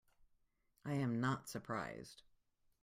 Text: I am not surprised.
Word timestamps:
I 0.83 0.93
am 0.93 1.21
not 1.21 1.47
surprised. 1.47 2.23